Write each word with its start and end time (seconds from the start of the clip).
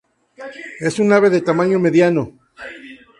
Es 0.79 0.97
un 0.97 1.13
ave 1.13 1.29
de 1.29 1.41
tamaño 1.41 1.77
mediano. 1.77 2.33